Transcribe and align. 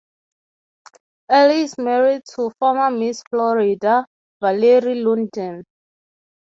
Ely 1.31 1.57
is 1.61 1.77
married 1.77 2.23
to 2.33 2.49
former 2.57 2.89
Miss 2.89 3.21
Florida, 3.29 4.03
Valerie 4.41 4.99
Lundeen. 5.03 5.61